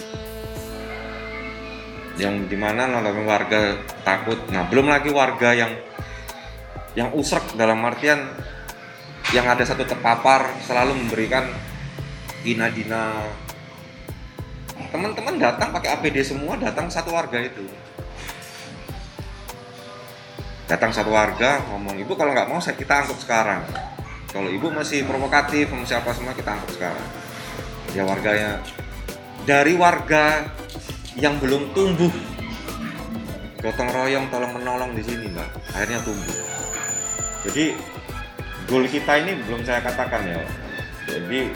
Yang 2.21 2.35
di 2.53 2.57
mana 2.57 2.85
nonton 2.85 3.25
warga 3.25 3.81
takut. 4.05 4.37
Nah 4.53 4.69
belum 4.69 4.85
lagi 4.85 5.09
warga 5.09 5.57
yang 5.57 5.73
yang 6.93 7.09
usrek 7.17 7.57
dalam 7.57 7.81
artian 7.81 8.21
yang 9.33 9.49
ada 9.49 9.65
satu 9.65 9.83
terpapar 9.83 10.53
selalu 10.61 10.93
memberikan 10.93 11.49
dina-dina. 12.45 13.25
Teman-teman 14.93 15.41
datang 15.41 15.73
pakai 15.73 15.97
APD 15.97 16.21
semua 16.21 16.53
datang 16.55 16.87
satu 16.87 17.17
warga 17.17 17.41
itu 17.41 17.65
datang 20.65 20.89
satu 20.89 21.13
warga 21.13 21.61
ngomong 21.69 21.93
ibu 22.01 22.17
kalau 22.17 22.33
nggak 22.33 22.49
mau 22.49 22.57
saya 22.57 22.73
kita 22.77 23.05
angkut 23.05 23.21
sekarang. 23.21 23.61
Kalau 24.33 24.49
ibu 24.51 24.67
masih 24.73 25.05
provokatif 25.07 25.71
masih 25.71 26.01
apa 26.01 26.11
semua 26.11 26.33
kita 26.33 26.57
angkut 26.57 26.73
sekarang. 26.75 27.07
Ya 27.93 28.03
warganya. 28.03 28.59
Dari 29.45 29.77
warga 29.77 30.49
yang 31.15 31.37
belum 31.37 31.71
tumbuh 31.77 32.11
gotong 33.61 33.89
royong 33.89 34.25
tolong 34.33 34.51
menolong 34.57 34.91
di 34.97 35.03
sini 35.05 35.29
mbak. 35.29 35.49
Akhirnya 35.77 36.01
tumbuh. 36.01 36.37
Jadi 37.45 37.77
goal 38.65 38.89
kita 38.89 39.21
ini 39.21 39.37
belum 39.45 39.61
saya 39.61 39.85
katakan 39.85 40.25
ya. 40.25 40.41
Jadi 41.05 41.53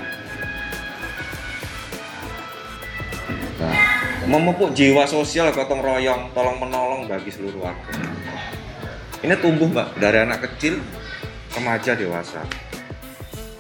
nah, 3.58 3.78
memupuk 4.30 4.78
jiwa 4.78 5.10
sosial 5.10 5.50
gotong 5.50 5.82
royong 5.82 6.30
tolong 6.38 6.62
menolong 6.62 7.10
bagi 7.10 7.34
seluruh 7.34 7.74
warga 7.74 8.20
ini 9.26 9.36
tumbuh 9.40 9.68
mbak 9.68 9.98
dari 9.98 10.24
anak 10.24 10.46
kecil 10.48 10.80
remaja 11.56 11.96
dewasa 11.96 12.42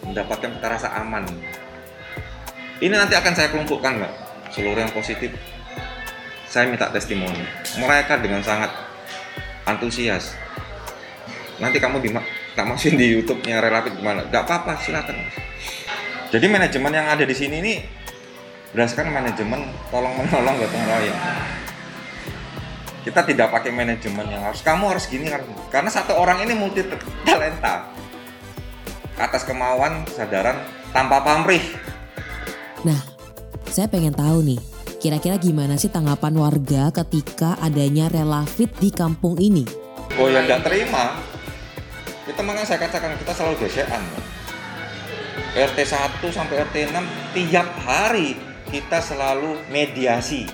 mendapatkan 0.06 0.58
rasa 0.62 0.89
aman 1.00 1.25
ini 2.80 2.96
nanti 2.96 3.12
akan 3.12 3.36
saya 3.36 3.51
kelompokkan 3.51 4.00
mbak, 4.00 4.12
seluruh 4.56 4.80
yang 4.80 4.96
positif. 4.96 5.36
Saya 6.48 6.72
minta 6.72 6.88
testimoni. 6.88 7.44
Mereka 7.75 8.24
dengan 8.24 8.39
sangat 8.39 8.72
antusias. 9.68 10.32
Nanti 11.60 11.75
kamu 11.84 12.00
di 12.00 12.16
tak 12.56 12.63
masukin 12.63 12.96
di 12.96 13.20
YouTube-nya 13.20 13.60
relatif 13.60 14.00
gimana? 14.00 14.24
Gak 14.32 14.48
apa-apa, 14.48 14.80
silakan. 14.80 15.20
Jadi 16.32 16.46
manajemen 16.48 16.96
yang 16.96 17.12
ada 17.12 17.28
di 17.28 17.36
sini 17.36 17.60
ini 17.60 17.74
berdasarkan 18.72 19.12
manajemen 19.12 19.68
tolong 19.92 20.16
menolong 20.16 20.56
gotong 20.56 20.84
royong. 20.88 21.20
Kita 23.00 23.24
tidak 23.24 23.50
pakai 23.50 23.72
manajemen 23.72 24.27
yang 24.27 24.44
harus 24.44 24.60
kamu 24.60 24.91
harus 24.91 25.08
gini 25.08 25.32
harus 25.32 25.48
karena 25.72 25.88
satu 25.88 26.20
orang 26.20 26.44
ini 26.44 26.53
multi 26.53 26.84
talenta 27.24 27.88
atas 29.15 29.44
kemauan 29.48 30.03
kesadaran 30.08 30.60
tanpa 30.91 31.24
pamrih 31.24 31.63
Nah, 32.88 33.00
saya 33.68 33.91
pengen 33.91 34.15
tahu 34.15 34.39
nih, 34.39 34.60
kira-kira 35.03 35.36
gimana 35.36 35.75
sih 35.75 35.91
tanggapan 35.91 36.32
warga 36.39 36.96
ketika 36.96 37.60
adanya 37.60 38.08
relafit 38.08 38.72
di 38.79 38.88
kampung 38.88 39.36
ini? 39.36 39.68
Oh 40.15 40.32
ya 40.32 40.48
nggak 40.48 40.63
terima. 40.63 41.20
Itu 42.24 42.39
makanya 42.39 42.68
saya 42.72 42.79
katakan 42.88 43.20
kita 43.20 43.36
selalu 43.36 43.68
gesekan. 43.68 44.03
RT 45.50 45.77
1 45.82 46.24
sampai 46.32 46.56
RT 46.72 46.75
6 46.94 47.36
tiap 47.36 47.68
hari 47.84 48.39
kita 48.72 49.03
selalu 49.03 49.60
mediasi. 49.68 50.48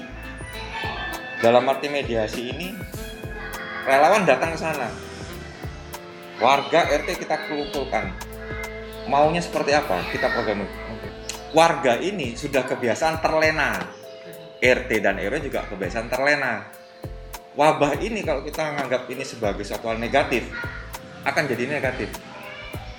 Dalam 1.45 1.61
arti 1.69 1.93
mediasi 1.93 2.41
ini 2.49 2.73
relawan 3.85 4.25
datang 4.25 4.57
ke 4.57 4.59
sana. 4.65 4.89
Warga 6.41 6.89
RT 6.89 7.21
kita 7.21 7.37
kumpulkan. 7.45 8.09
Maunya 9.05 9.45
seperti 9.45 9.77
apa? 9.77 10.09
Kita 10.09 10.33
program 10.33 10.65
warga 11.53 12.01
ini 12.01 12.33
sudah 12.33 12.65
kebiasaan 12.65 13.21
terlena. 13.21 13.77
RT 14.57 14.89
dan 15.05 15.21
RW 15.21 15.45
juga 15.45 15.69
kebiasaan 15.69 16.09
terlena. 16.09 16.65
wabah 17.55 18.03
ini 18.03 18.19
kalau 18.25 18.43
kita 18.43 18.75
menganggap 18.75 19.07
ini 19.07 19.23
sebagai 19.23 19.63
suatu 19.63 19.87
hal 19.87 19.95
negatif 19.95 20.43
akan 21.23 21.43
jadi 21.47 21.71
negatif 21.71 22.11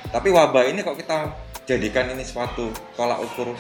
tapi 0.09 0.33
wabah 0.33 0.65
ini 0.65 0.81
kalau 0.81 0.97
kita 0.97 1.29
jadikan 1.69 2.09
ini 2.09 2.25
suatu 2.25 2.73
tolak 2.97 3.21
ukur 3.21 3.53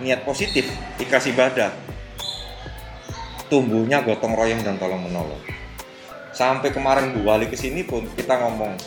niat 0.00 0.24
positif 0.24 0.64
ikhlas 0.96 1.28
ibadah 1.28 1.68
tumbuhnya 3.50 4.06
gotong 4.06 4.38
royong 4.38 4.62
dan 4.62 4.78
tolong 4.78 5.02
menolong 5.02 5.42
sampai 6.30 6.70
kemarin 6.70 7.10
Bu 7.12 7.26
Wali 7.26 7.50
ke 7.50 7.58
sini 7.58 7.82
pun 7.82 8.06
kita 8.14 8.38
ngomong 8.38 8.78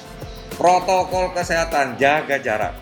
protokol 0.55 1.33
kesehatan 1.33 1.97
jaga 1.99 2.39
jarak. 2.39 2.73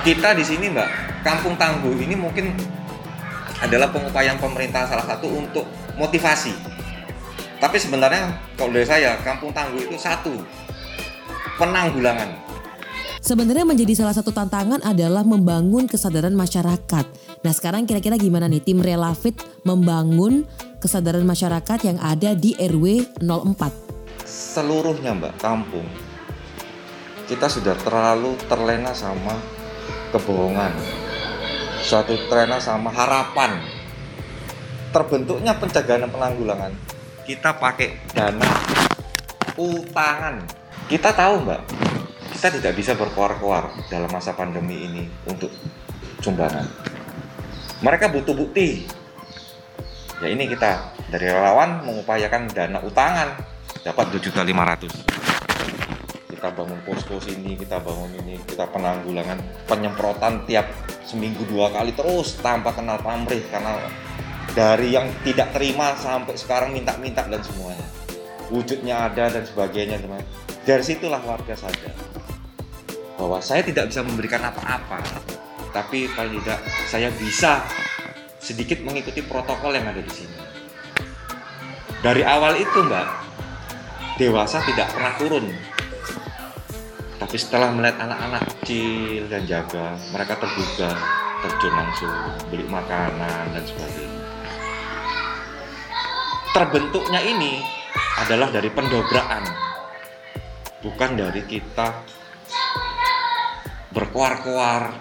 Kita 0.00 0.32
di 0.32 0.44
sini 0.44 0.72
Mbak 0.72 0.88
Kampung 1.20 1.56
Tangguh 1.60 1.92
ini 2.00 2.16
mungkin 2.16 2.56
adalah 3.60 3.92
pengupayaan 3.92 4.40
pemerintah 4.40 4.88
salah 4.88 5.04
satu 5.04 5.28
untuk 5.28 5.68
motivasi. 6.00 6.56
Tapi 7.60 7.76
sebenarnya 7.76 8.32
kalau 8.56 8.72
dari 8.72 8.88
saya 8.88 9.20
Kampung 9.20 9.52
Tangguh 9.52 9.84
itu 9.84 9.96
satu 10.00 10.32
penanggulangan 11.60 12.32
Sebenarnya 13.20 13.68
menjadi 13.68 13.92
salah 14.00 14.16
satu 14.16 14.32
tantangan 14.32 14.80
adalah 14.80 15.20
membangun 15.20 15.84
kesadaran 15.84 16.32
masyarakat. 16.32 17.04
Nah 17.44 17.52
sekarang 17.52 17.84
kira-kira 17.84 18.16
gimana 18.16 18.48
nih 18.48 18.64
tim 18.64 18.80
Relafit 18.80 19.36
membangun 19.60 20.48
kesadaran 20.80 21.28
masyarakat 21.28 21.78
yang 21.84 22.00
ada 22.00 22.32
di 22.32 22.56
RW 22.56 23.20
04? 23.20 24.24
Seluruhnya 24.24 25.12
mbak 25.12 25.36
kampung 25.36 25.84
kita 27.30 27.46
sudah 27.46 27.78
terlalu 27.78 28.34
terlena 28.50 28.90
sama 28.90 29.38
kebohongan. 30.10 30.74
Suatu 31.78 32.18
terlena 32.26 32.58
sama 32.58 32.90
harapan. 32.90 33.62
Terbentuknya 34.90 35.54
pencegahan 35.54 36.02
dan 36.02 36.10
penanggulangan. 36.10 36.72
Kita 37.22 37.54
pakai 37.54 37.94
dana 38.10 38.50
utangan. 39.54 40.42
Kita 40.90 41.14
tahu 41.14 41.46
mbak, 41.46 41.60
kita 42.40 42.56
tidak 42.56 42.72
bisa 42.72 42.96
berkuar-kuar 42.96 43.68
dalam 43.92 44.08
masa 44.08 44.32
pandemi 44.32 44.80
ini 44.80 45.04
untuk 45.28 45.52
sumbangan. 46.24 46.64
Mereka 47.84 48.08
butuh 48.08 48.32
bukti. 48.32 48.88
Ya 50.24 50.32
ini 50.32 50.48
kita 50.48 50.96
dari 51.12 51.28
relawan 51.28 51.84
mengupayakan 51.84 52.48
dana 52.48 52.80
utangan 52.80 53.44
dapat 53.84 54.16
2.500. 54.16 56.32
Kita 56.32 56.48
bangun 56.56 56.80
posko 56.88 57.20
sini, 57.20 57.60
kita 57.60 57.76
bangun 57.76 58.08
ini, 58.24 58.40
kita 58.48 58.72
penanggulangan 58.72 59.36
penyemprotan 59.68 60.48
tiap 60.48 60.64
seminggu 61.04 61.44
dua 61.44 61.68
kali 61.68 61.92
terus 61.92 62.40
tanpa 62.40 62.72
kenal 62.72 62.96
pamrih 63.04 63.44
karena 63.52 63.76
dari 64.56 64.96
yang 64.96 65.12
tidak 65.28 65.52
terima 65.52 65.92
sampai 65.92 66.40
sekarang 66.40 66.72
minta-minta 66.72 67.20
dan 67.28 67.44
semuanya 67.44 67.84
wujudnya 68.48 69.12
ada 69.12 69.30
dan 69.30 69.44
sebagainya 69.46 70.02
teman 70.02 70.24
dari 70.66 70.82
situlah 70.82 71.22
warga 71.22 71.54
sadar 71.54 72.09
bahwa 73.20 73.36
saya 73.44 73.60
tidak 73.60 73.92
bisa 73.92 74.00
memberikan 74.00 74.40
apa-apa, 74.40 75.04
tapi 75.76 76.08
paling 76.16 76.40
tidak 76.40 76.64
saya 76.88 77.12
bisa 77.12 77.60
sedikit 78.40 78.80
mengikuti 78.80 79.20
protokol 79.20 79.76
yang 79.76 79.84
ada 79.84 80.00
di 80.00 80.08
sini. 80.08 80.38
Dari 82.00 82.24
awal 82.24 82.56
itu, 82.56 82.80
Mbak, 82.80 83.08
dewasa 84.16 84.64
tidak 84.64 84.88
pernah 84.96 85.12
turun. 85.20 85.52
Tapi 87.20 87.36
setelah 87.36 87.68
melihat 87.76 88.00
anak-anak 88.00 88.48
kecil 88.56 89.28
dan 89.28 89.44
jaga, 89.44 90.00
mereka 90.16 90.40
terbuka, 90.40 90.96
terjun 91.44 91.74
langsung, 91.76 92.16
beli 92.48 92.64
makanan 92.64 93.52
dan 93.52 93.64
sebagainya. 93.68 94.20
Terbentuknya 96.56 97.20
ini 97.20 97.60
adalah 98.16 98.48
dari 98.48 98.72
pendobrakan, 98.72 99.44
bukan 100.80 101.10
dari 101.20 101.44
kita 101.44 102.00
berkuar-kuar. 103.90 104.94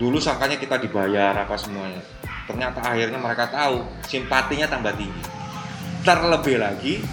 Dulu 0.00 0.16
sangkanya 0.16 0.56
kita 0.56 0.80
dibayar 0.80 1.36
apa 1.36 1.54
semuanya. 1.60 2.00
Ternyata 2.48 2.80
akhirnya 2.80 3.20
mereka 3.20 3.52
tahu 3.52 3.84
simpatinya 4.08 4.64
tambah 4.64 4.96
tinggi. 4.96 5.22
Terlebih 6.00 6.56
lagi 6.56 7.04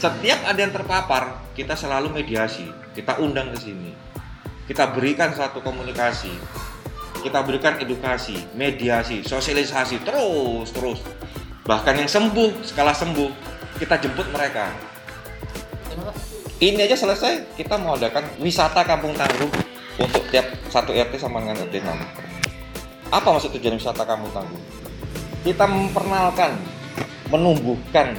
setiap 0.00 0.40
ada 0.48 0.56
yang 0.56 0.72
terpapar 0.72 1.52
kita 1.52 1.76
selalu 1.76 2.08
mediasi. 2.08 2.64
Kita 2.96 3.20
undang 3.20 3.52
ke 3.52 3.60
sini. 3.60 3.92
Kita 4.64 4.88
berikan 4.96 5.36
satu 5.36 5.60
komunikasi. 5.60 6.32
Kita 7.20 7.44
berikan 7.44 7.76
edukasi 7.76 8.48
mediasi 8.56 9.20
sosialisasi 9.20 10.00
terus 10.00 10.72
terus. 10.72 11.04
Bahkan 11.68 12.00
yang 12.00 12.08
sembuh 12.08 12.64
skala 12.64 12.96
sembuh 12.96 13.28
kita 13.76 14.00
jemput 14.00 14.32
mereka. 14.32 14.72
Ini 16.60 16.88
aja 16.88 16.96
selesai 16.96 17.60
kita 17.60 17.76
mau 17.76 18.00
adakan 18.00 18.24
wisata 18.40 18.80
kampung 18.88 19.12
tangguh 19.12 19.69
untuk 19.98 20.22
tiap 20.30 20.46
satu 20.70 20.94
RT 20.94 21.18
sama 21.18 21.42
dengan 21.42 21.66
RT 21.66 21.74
6. 21.82 23.10
Apa 23.10 23.28
maksud 23.34 23.50
tujuan 23.58 23.74
wisata 23.74 24.06
kamu 24.06 24.30
tangguh? 24.30 24.62
Kita 25.42 25.66
memperkenalkan, 25.66 26.54
menumbuhkan 27.32 28.14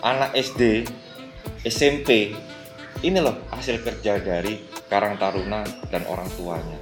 anak 0.00 0.32
SD, 0.32 0.88
SMP. 1.66 2.32
Ini 3.00 3.18
loh 3.20 3.44
hasil 3.52 3.80
kerja 3.84 4.20
dari 4.20 4.60
Karang 4.88 5.20
Taruna 5.20 5.64
dan 5.92 6.04
orang 6.08 6.28
tuanya. 6.36 6.78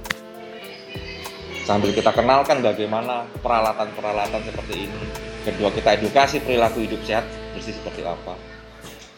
Sambil 1.67 1.93
kita 1.93 2.09
kenalkan 2.09 2.65
bagaimana 2.65 3.29
peralatan-peralatan 3.45 4.41
seperti 4.41 4.89
ini. 4.89 5.01
Kedua 5.45 5.69
kita 5.69 5.95
edukasi 6.01 6.41
perilaku 6.41 6.81
hidup 6.81 6.99
sehat 7.05 7.23
bersih 7.53 7.77
seperti 7.77 8.01
apa. 8.03 8.33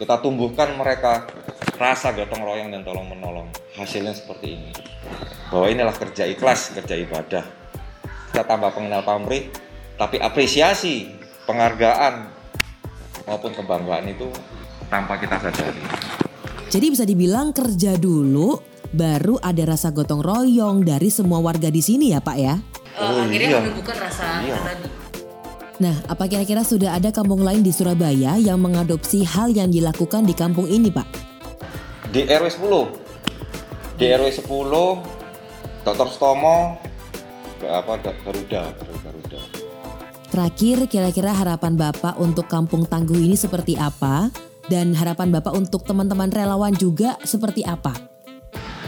Kita 0.02 0.18
tumbuhkan 0.18 0.74
mereka 0.74 1.30
rasa 1.78 2.10
gotong 2.10 2.42
royong 2.42 2.74
dan 2.74 2.82
tolong 2.82 3.06
menolong 3.06 3.46
hasilnya 3.78 4.10
seperti 4.10 4.58
ini. 4.58 4.74
Bahwa 5.46 5.70
inilah 5.70 5.94
kerja 5.94 6.26
ikhlas 6.26 6.74
kerja 6.74 6.98
ibadah. 6.98 7.46
Kita 8.34 8.42
tambah 8.42 8.74
pengenal 8.74 9.06
pamrih 9.06 9.46
tapi 9.94 10.18
apresiasi 10.18 11.06
penghargaan 11.46 12.34
maupun 13.30 13.54
kebanggaan 13.54 14.10
itu 14.10 14.26
tanpa 14.90 15.22
kita 15.22 15.38
sadari. 15.38 15.78
Jadi 16.66 16.86
bisa 16.90 17.06
dibilang 17.06 17.54
kerja 17.54 17.94
dulu 17.94 18.58
baru 18.90 19.38
ada 19.38 19.70
rasa 19.70 19.94
gotong 19.94 20.18
royong 20.18 20.82
dari 20.82 21.14
semua 21.14 21.38
warga 21.38 21.70
di 21.70 21.78
sini 21.78 22.10
ya 22.10 22.18
Pak 22.18 22.36
ya? 22.42 22.58
Oh, 22.98 23.22
akhirnya 23.22 23.54
iya. 23.54 23.58
menumbuhkan 23.62 24.02
rasa 24.02 24.42
iya. 24.42 24.58
Nah, 25.82 25.98
apa 26.06 26.30
kira-kira 26.30 26.62
sudah 26.62 26.94
ada 26.94 27.10
kampung 27.10 27.42
lain 27.42 27.66
di 27.66 27.74
Surabaya 27.74 28.38
yang 28.38 28.62
mengadopsi 28.62 29.26
hal 29.26 29.50
yang 29.50 29.66
dilakukan 29.66 30.22
di 30.22 30.30
kampung 30.30 30.70
ini, 30.70 30.94
Pak? 30.94 31.32
di 32.12 32.28
RW 32.28 32.44
10 32.44 33.96
di 33.96 34.04
RW 34.12 34.28
10 34.44 35.80
Dr. 35.80 36.08
Stomo 36.12 36.76
apa 37.64 37.92
Garuda 38.04 38.68
Garuda 38.76 39.40
Terakhir 40.28 40.88
kira-kira 40.88 41.32
harapan 41.32 41.76
Bapak 41.76 42.20
untuk 42.20 42.48
Kampung 42.48 42.84
Tangguh 42.84 43.16
ini 43.16 43.36
seperti 43.36 43.76
apa 43.80 44.28
dan 44.68 44.92
harapan 44.92 45.32
Bapak 45.32 45.56
untuk 45.56 45.88
teman-teman 45.88 46.28
relawan 46.32 46.72
juga 46.72 47.20
seperti 47.20 47.64
apa? 47.64 47.92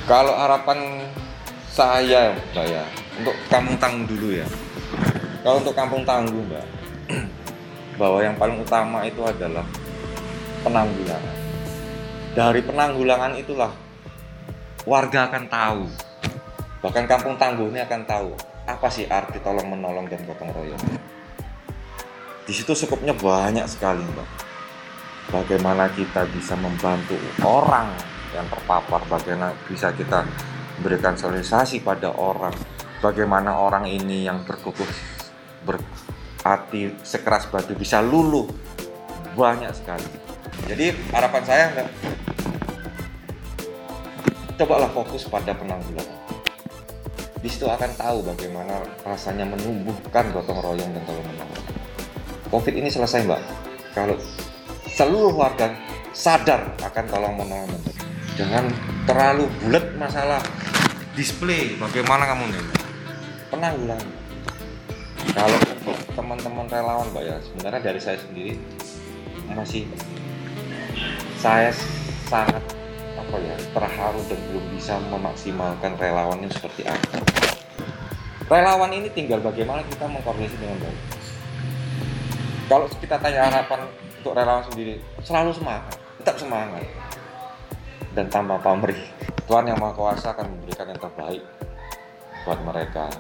Kalau 0.09 0.33
harapan 0.33 1.05
saya 1.69 2.33
Mbak 2.53 2.67
ya 2.69 2.85
untuk 3.21 3.37
Kampung 3.49 3.77
Tangguh 3.77 4.09
dulu 4.09 4.29
ya. 4.37 4.49
Kalau 5.45 5.61
untuk 5.61 5.77
Kampung 5.77 6.05
Tangguh 6.05 6.45
Mbak 6.49 6.65
bahwa 7.95 8.19
yang 8.23 8.35
paling 8.35 8.59
utama 8.63 9.07
itu 9.07 9.21
adalah 9.23 9.65
penanggulangan. 10.67 11.37
Dari 12.35 12.61
penanggulangan 12.67 13.33
itulah 13.39 13.71
warga 14.85 15.31
akan 15.31 15.45
tahu. 15.47 15.83
Bahkan 16.83 17.05
kampung 17.07 17.35
tangguh 17.39 17.71
ini 17.71 17.81
akan 17.81 18.03
tahu 18.05 18.31
apa 18.65 18.89
sih 18.89 19.05
arti 19.09 19.41
tolong 19.41 19.69
menolong 19.71 20.09
dan 20.09 20.21
gotong 20.25 20.51
royong. 20.53 20.85
Di 22.45 22.53
situ 22.53 22.77
cukupnya 22.85 23.17
banyak 23.17 23.65
sekali 23.71 24.05
mbak. 24.05 24.29
Bagaimana 25.33 25.89
kita 25.95 26.29
bisa 26.29 26.53
membantu 26.55 27.17
orang 27.41 27.89
yang 28.37 28.45
terpapar 28.51 29.01
bagaimana 29.09 29.57
bisa 29.65 29.95
kita 29.95 30.27
berikan 30.83 31.15
sosialisasi 31.15 31.81
pada 31.81 32.11
orang 32.13 32.53
bagaimana 32.99 33.55
orang 33.55 33.87
ini 33.87 34.27
yang 34.27 34.43
berkukuh 34.43 34.89
berhati 36.45 36.93
sekeras 37.01 37.49
batu 37.49 37.73
bisa 37.73 38.05
luluh. 38.05 38.45
Banyak 39.33 39.73
sekali. 39.73 40.05
Jadi 40.69 40.93
harapan 41.09 41.43
saya 41.43 41.65
cobalah 44.61 44.93
fokus 44.93 45.25
pada 45.25 45.57
penanggulangan. 45.57 46.21
Di 47.41 47.49
situ 47.49 47.65
akan 47.65 47.91
tahu 47.97 48.29
bagaimana 48.29 48.85
rasanya 49.09 49.49
menumbuhkan 49.49 50.29
gotong 50.37 50.61
royong 50.61 50.93
dan 50.93 51.03
tolong 51.09 51.27
menolong. 51.33 51.65
Covid 52.53 52.75
ini 52.77 52.93
selesai 52.93 53.25
mbak, 53.25 53.41
kalau 53.97 54.15
seluruh 54.93 55.33
warga 55.35 55.73
sadar 56.13 56.77
akan 56.85 57.05
tolong 57.11 57.35
menolong 57.35 57.83
Jangan 58.39 58.71
terlalu 59.07 59.51
bulat 59.63 59.95
masalah 59.99 60.39
display 61.19 61.79
bagaimana 61.79 62.27
kamu 62.27 62.51
nih 62.51 62.65
penanggulangan 63.51 64.24
kalau 65.35 65.59
teman-teman 66.15 66.67
relawan 66.71 67.11
mbak 67.11 67.27
ya 67.27 67.37
sebenarnya 67.43 67.83
dari 67.83 68.01
saya 68.01 68.19
sendiri 68.23 68.55
masih 69.51 69.85
saya 71.43 71.75
sangat 72.31 72.63
apa 73.19 73.37
ya 73.43 73.57
terharu 73.75 74.21
dan 74.31 74.39
belum 74.49 74.65
bisa 74.79 74.95
memaksimalkan 75.11 75.99
relawan 75.99 76.39
ini 76.41 76.55
seperti 76.55 76.87
apa. 76.87 77.19
Relawan 78.47 78.95
ini 78.95 79.11
tinggal 79.11 79.43
bagaimana 79.43 79.83
kita 79.91 80.07
mengkoordinasi 80.07 80.57
dengan 80.57 80.79
baik. 80.81 81.01
Kalau 82.65 82.87
kita 82.89 83.17
tanya 83.21 83.51
harapan 83.51 83.91
untuk 83.91 84.33
relawan 84.33 84.65
sendiri, 84.65 85.03
selalu 85.21 85.53
semangat, 85.53 85.99
tetap 86.23 86.37
semangat 86.41 86.85
dan 88.15 88.31
tanpa 88.31 88.57
pamrih. 88.63 88.97
Tuhan 89.45 89.69
yang 89.69 89.77
Maha 89.77 89.93
Kuasa 89.93 90.33
akan 90.33 90.57
memberikan 90.57 90.89
yang 90.89 91.01
terbaik 91.01 91.43
buat 92.49 92.61
mereka. 92.65 93.13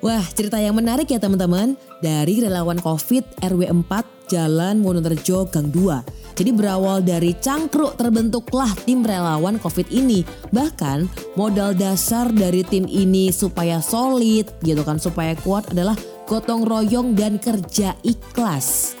Wah, 0.00 0.24
cerita 0.32 0.56
yang 0.56 0.80
menarik 0.80 1.12
ya 1.12 1.20
teman-teman. 1.20 1.76
Dari 2.00 2.40
relawan 2.40 2.80
COVID 2.80 3.44
RW 3.44 3.68
4 3.84 4.32
Jalan 4.32 4.80
Wonorejo 4.80 5.44
Gang 5.52 5.68
2. 5.68 6.40
Jadi 6.40 6.50
berawal 6.56 7.04
dari 7.04 7.36
cangkruk 7.36 8.00
terbentuklah 8.00 8.72
tim 8.88 9.04
relawan 9.04 9.60
COVID 9.60 9.92
ini. 9.92 10.24
Bahkan 10.56 11.04
modal 11.36 11.76
dasar 11.76 12.32
dari 12.32 12.64
tim 12.64 12.88
ini 12.88 13.28
supaya 13.28 13.84
solid 13.84 14.48
gitu 14.64 14.80
kan, 14.80 14.96
supaya 14.96 15.36
kuat 15.44 15.68
adalah 15.68 15.92
gotong 16.24 16.64
royong 16.64 17.12
dan 17.12 17.36
kerja 17.36 17.92
ikhlas. 18.00 18.96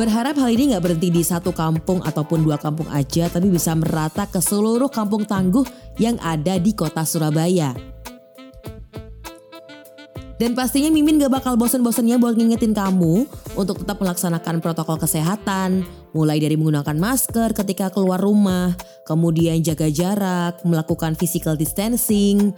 Berharap 0.00 0.40
hal 0.40 0.48
ini 0.48 0.72
nggak 0.72 0.80
berhenti 0.88 1.12
di 1.12 1.20
satu 1.20 1.52
kampung 1.52 2.00
ataupun 2.00 2.40
dua 2.40 2.56
kampung 2.56 2.88
aja, 2.88 3.28
tapi 3.28 3.52
bisa 3.52 3.76
merata 3.76 4.24
ke 4.24 4.40
seluruh 4.40 4.88
kampung 4.88 5.28
tangguh 5.28 5.66
yang 6.00 6.16
ada 6.24 6.56
di 6.56 6.72
kota 6.72 7.04
Surabaya. 7.04 7.97
Dan 10.38 10.54
pastinya 10.54 10.86
Mimin 10.94 11.18
gak 11.18 11.34
bakal 11.34 11.58
bosen-bosennya 11.58 12.14
buat 12.22 12.38
ngingetin 12.38 12.70
kamu 12.70 13.26
untuk 13.58 13.82
tetap 13.82 13.98
melaksanakan 13.98 14.62
protokol 14.62 14.94
kesehatan, 14.94 15.82
mulai 16.14 16.38
dari 16.38 16.54
menggunakan 16.54 16.94
masker 16.94 17.58
ketika 17.58 17.90
keluar 17.90 18.22
rumah, 18.22 18.78
kemudian 19.02 19.58
jaga 19.66 19.90
jarak, 19.90 20.62
melakukan 20.62 21.18
physical 21.18 21.58
distancing, 21.58 22.54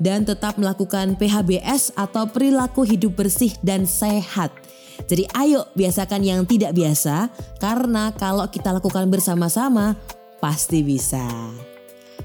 dan 0.00 0.24
tetap 0.24 0.56
melakukan 0.56 1.20
PHBS 1.20 1.92
atau 2.00 2.24
perilaku 2.32 2.88
hidup 2.88 3.20
bersih 3.20 3.52
dan 3.60 3.84
sehat. 3.84 4.48
Jadi 5.04 5.28
ayo 5.36 5.68
biasakan 5.76 6.24
yang 6.24 6.40
tidak 6.48 6.74
biasa 6.74 7.30
karena 7.62 8.10
kalau 8.16 8.48
kita 8.50 8.74
lakukan 8.74 9.06
bersama-sama 9.06 9.94
pasti 10.42 10.82
bisa. 10.82 11.22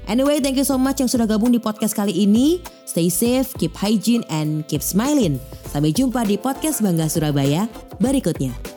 Anyway, 0.04 0.42
thank 0.42 0.58
you 0.58 0.66
so 0.66 0.76
much 0.76 1.00
yang 1.00 1.08
sudah 1.08 1.24
gabung 1.24 1.54
di 1.54 1.62
podcast 1.62 1.96
kali 1.96 2.12
ini. 2.12 2.60
Stay 2.84 3.08
safe, 3.08 3.54
keep 3.56 3.72
hygiene, 3.78 4.26
and 4.28 4.66
keep 4.68 4.84
smiling. 4.84 5.40
Sampai 5.70 5.94
jumpa 5.94 6.26
di 6.28 6.36
podcast 6.36 6.84
Bangga 6.84 7.08
Surabaya 7.08 7.66
berikutnya. 7.98 8.73